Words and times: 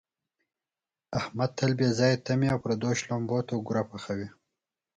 احمد 1.19 1.51
تل 1.57 1.71
بې 1.79 1.87
ځایه 1.99 2.17
تمې 2.27 2.47
او 2.53 2.59
پردیو 2.63 2.97
شړومبو 3.01 3.37
ته 3.47 3.53
اوګره 3.55 3.83
پحوي. 3.89 4.27